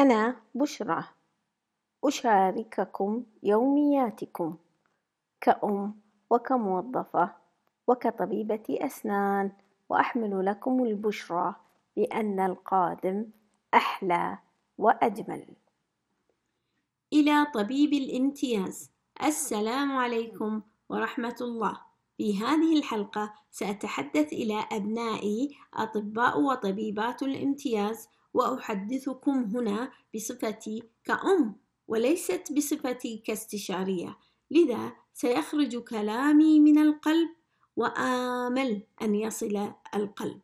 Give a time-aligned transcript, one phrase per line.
[0.00, 1.04] أنا بشرى
[2.04, 4.56] أشارككم يومياتكم
[5.40, 7.30] كأم وكموظفة
[7.86, 9.52] وكطبيبة أسنان
[9.88, 11.54] وأحمل لكم البشرى
[11.96, 13.26] بأن القادم
[13.74, 14.38] أحلى
[14.78, 15.46] وأجمل.
[17.12, 18.90] إلى طبيب الامتياز.
[19.22, 21.80] السلام عليكم ورحمة الله.
[22.16, 31.56] في هذه الحلقة سأتحدث إلى أبنائي أطباء وطبيبات الامتياز وأحدثكم هنا بصفتي كأم
[31.88, 34.16] وليست بصفتي كاستشارية.
[34.50, 37.28] لذا سيخرج كلامي من القلب
[37.76, 40.40] وآمل أن يصل القلب.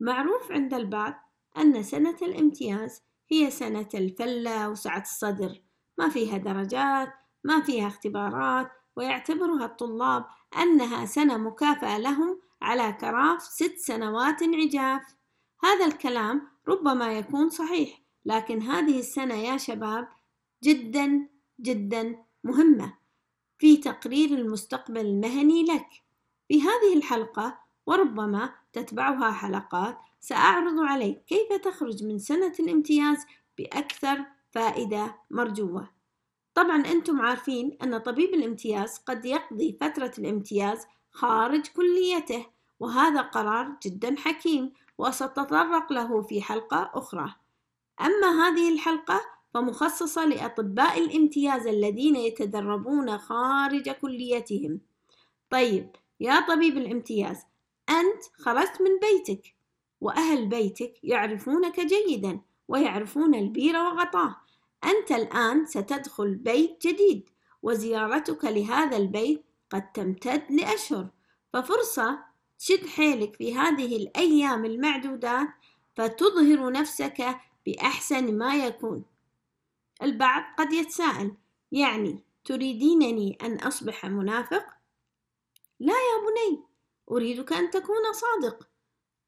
[0.00, 1.14] معروف عند البعض
[1.58, 5.62] أن سنة الامتياز هي سنة الفلة وسعة الصدر.
[5.98, 7.08] ما فيها درجات
[7.44, 10.24] ما فيها اختبارات ويعتبرها الطلاب
[10.58, 15.02] أنها سنة مكافأة لهم على كراف ست سنوات عجاف
[15.62, 20.08] هذا الكلام ربما يكون صحيح لكن هذه السنة يا شباب
[20.64, 21.28] جدا
[21.60, 22.98] جدا مهمة
[23.58, 25.88] في تقرير المستقبل المهني لك.
[26.48, 33.26] في هذه الحلقة وربما تتبعها حلقات سأعرض عليك كيف تخرج من سنة الامتياز
[33.58, 35.90] بأكثر فائدة مرجوة.
[36.54, 42.46] طبعا أنتم عارفين أن طبيب الامتياز قد يقضي فترة الامتياز خارج كليته
[42.80, 44.72] وهذا قرار جدا حكيم.
[44.98, 47.34] وسأتطرق له في حلقة أخرى.
[48.00, 49.20] أما هذه الحلقة
[49.54, 54.80] فمخصصة لأطباء الامتياز الذين يتدربون خارج كليتهم.
[55.50, 57.36] طيب يا طبيب الامتياز
[57.90, 59.54] أنت خرجت من بيتك
[60.00, 64.36] وأهل بيتك يعرفونك جيدا ويعرفون البير وغطاه.
[64.84, 67.30] أنت الآن ستدخل بيت جديد
[67.62, 71.08] وزيارتك لهذا البيت قد تمتد لأشهر.
[71.52, 72.27] ففرصة
[72.58, 75.48] تشد حيلك في هذه الأيام المعدودات
[75.96, 79.04] فتظهر نفسك بأحسن ما يكون
[80.02, 81.34] البعض قد يتساءل
[81.72, 84.64] يعني تريدينني أن أصبح منافق؟
[85.80, 86.62] لا يا بني
[87.10, 88.68] أريدك أن تكون صادق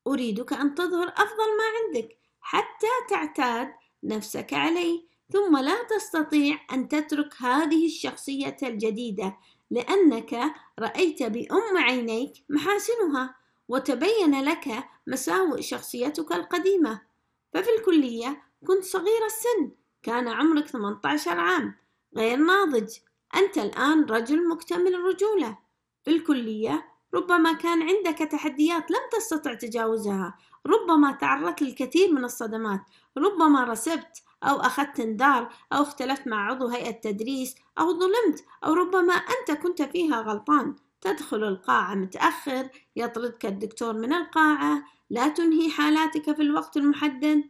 [0.07, 3.75] أريدك أن تظهر أفضل ما عندك حتى تعتاد
[4.05, 9.37] نفسك عليه ثم لا تستطيع أن تترك هذه الشخصية الجديدة
[9.71, 13.35] لأنك رأيت بأم عينيك محاسنها
[13.69, 17.01] وتبين لك مساوئ شخصيتك القديمة.
[17.55, 19.73] ففي الكلية كنت صغير السن
[20.03, 21.75] كان عمرك 18 عام.
[22.17, 22.97] غير ناضج
[23.37, 25.59] أنت الآن رجل مكتمل الرجولة.
[26.05, 32.81] في الكلية ربما كان عندك تحديات لم تستطع تجاوزها ربما تعرضت للكثير من الصدمات
[33.19, 39.13] ربما رسبت أو أخذت انذار أو اختلفت مع عضو هيئة تدريس أو ظلمت أو ربما
[39.15, 40.77] أنت كنت فيها غلطان.
[41.01, 47.45] تدخل القاعة متأخر يطردك الدكتور من القاعة لا تنهي حالاتك في الوقت المحدد.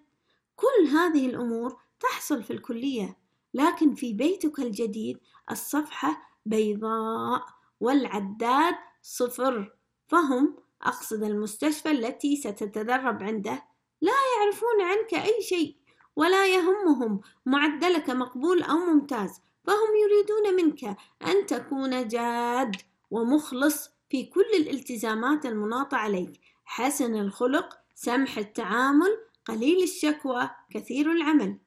[0.57, 3.17] كل هذه الأمور تحصل في الكلية
[3.55, 5.19] لكن في بيتك الجديد
[5.51, 7.47] الصفحة بيضاء
[7.81, 9.77] والعداد صفر.
[10.09, 13.65] فهم أقصد المستشفى التي ستتدرب عنده.
[14.01, 15.80] لا يعرفون عنك أي شيء.
[16.17, 22.77] ولا يهمهم معدلك مقبول أو ممتاز فهم يريدون منك أن تكون جاد
[23.11, 26.41] ومخلص في كل الالتزامات المناطة عليك.
[26.65, 31.59] حسن الخلق سمح التعامل قليل الشكوى كثير العمل.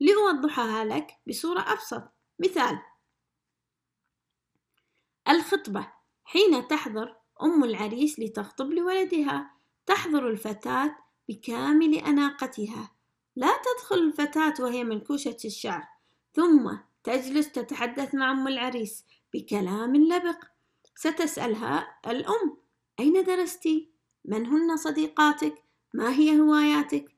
[0.00, 2.02] لأوضحها لك بصورة أبسط.
[2.38, 2.78] مثال
[5.28, 5.92] الخطبة.
[6.24, 9.50] حين تحضر أم العريس لتخطب لولدها
[9.86, 10.96] تحضر الفتاة
[11.28, 12.97] بكامل أناقتها.
[13.38, 15.88] لا تدخل الفتاة وهي منكوشة الشعر
[16.34, 19.04] ثم تجلس تتحدث مع أم العريس
[19.34, 20.44] بكلام لبق
[20.96, 22.56] ستسألها الأم
[23.00, 23.90] أين درستي؟
[24.24, 25.62] من هن صديقاتك؟
[25.94, 27.16] ما هي هواياتك؟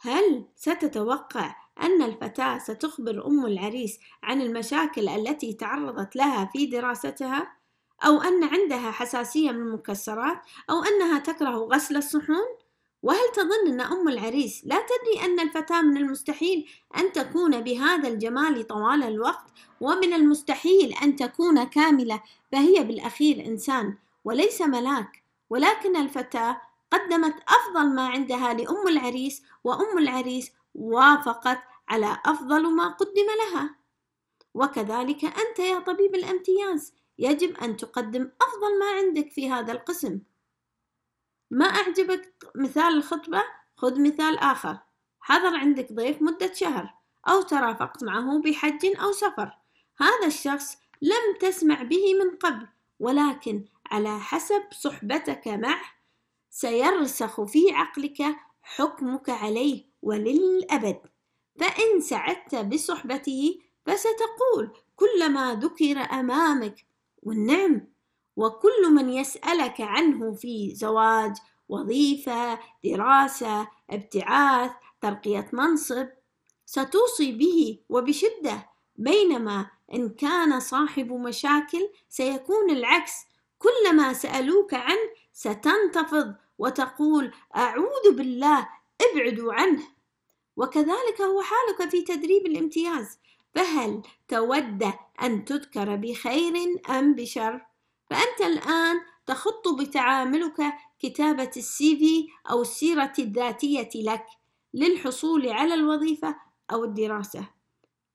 [0.00, 7.52] هل ستتوقع أن الفتاة ستخبر أم العريس عن المشاكل التي تعرضت لها في دراستها؟
[8.06, 12.46] أو أن عندها حساسية من المكسرات؟ أو أنها تكره غسل الصحون؟
[13.02, 18.66] وهل تظن أن أم العريس لا تدري أن الفتاة من المستحيل أن تكون بهذا الجمال
[18.66, 19.44] طوال الوقت؟
[19.80, 22.22] ومن المستحيل أن تكون كاملة
[22.52, 23.94] فهي بالأخير إنسان
[24.24, 25.22] وليس ملاك.
[25.50, 26.60] ولكن الفتاة
[26.92, 31.58] قدمت أفضل ما عندها لأم العريس وأم العريس وافقت
[31.88, 33.74] على أفضل ما قدم لها.
[34.54, 40.18] وكذلك أنت يا طبيب الامتياز يجب أن تقدم أفضل ما عندك في هذا القسم.
[41.50, 43.42] ما أعجبك مثال الخطبة؟
[43.76, 44.78] خذ مثال آخر.
[45.20, 46.94] حضر عندك ضيف مدة شهر
[47.28, 49.52] أو ترافقت معه بحج أو سفر.
[49.98, 52.66] هذا الشخص لم تسمع به من قبل
[53.00, 55.82] ولكن على حسب صحبتك معه
[56.50, 58.22] سيرسخ في عقلك
[58.62, 61.00] حكمك عليه وللأبد.
[61.60, 66.86] فإن سعدت بصحبته فستقول كل ما ذكر أمامك
[67.22, 67.86] والنعم
[68.38, 71.36] وكل من يسألك عنه في زواج
[71.68, 74.70] وظيفة دراسة ابتعاث
[75.00, 76.08] ترقية منصب
[76.66, 78.68] ستوصي به وبشدة.
[78.96, 83.12] بينما إن كان صاحب مشاكل سيكون العكس.
[83.58, 88.68] كلما سألوك عنه ستنتفض وتقول أعوذ بالله
[89.00, 89.82] ابعدوا عنه.
[90.56, 93.18] وكذلك هو حالك في تدريب الامتياز.
[93.54, 94.92] فهل تود
[95.22, 96.54] أن تذكر بخير
[96.90, 97.67] أم بشر؟
[98.10, 100.56] فأنت الآن تخط بتعاملك
[100.98, 104.26] كتابة السي في أو السيرة الذاتية لك
[104.74, 106.36] للحصول على الوظيفة
[106.72, 107.48] أو الدراسة.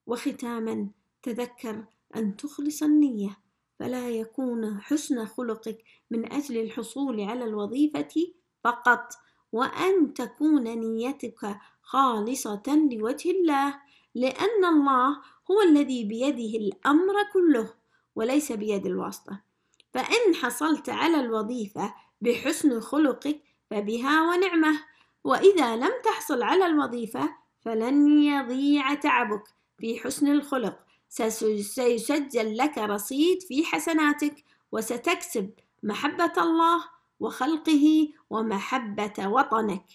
[0.07, 0.89] وختاما
[1.23, 1.85] تذكر
[2.15, 3.37] أن تخلص النية
[3.79, 9.13] فلا يكون حسن خلقك من أجل الحصول على الوظيفة فقط
[9.51, 13.75] وأن تكون نيتك خالصة لوجه الله
[14.15, 17.73] لأن الله هو الذي بيده الأمر كله
[18.15, 19.52] وليس بيد الواسطة.
[19.93, 24.79] فإن حصلت على الوظيفة بحسن خلقك فبها ونعمة
[25.23, 29.43] وإذا لم تحصل على الوظيفة فلن يضيع تعبك
[29.77, 30.79] في حسن الخلق.
[31.09, 35.49] سيسجل لك رصيد في حسناتك وستكسب
[35.83, 36.83] محبة الله
[37.19, 39.85] وخلقه ومحبة وطنك.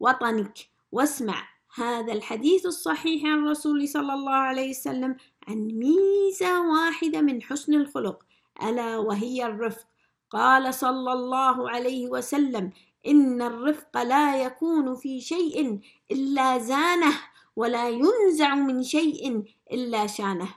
[0.00, 0.58] وطنك.
[0.92, 5.16] واسمع هذا الحديث الصحيح عن الرسول صلى الله عليه وسلم
[5.48, 8.24] عن ميزة واحدة من حسن الخلق.
[8.62, 9.86] ألا وهي الرفق.
[10.30, 12.70] قال صلى الله عليه وسلم
[13.06, 17.14] إن الرفق لا يكون في شيء إلا زانه
[17.56, 20.54] ولا ينزع من شيء إلا شانه.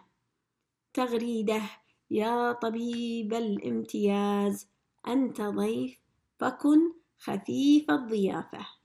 [0.93, 1.61] تغريدة
[2.11, 4.67] يا طبيب الامتياز
[5.07, 5.97] أنت ضيف
[6.39, 8.80] فكن خفيف الضيافة.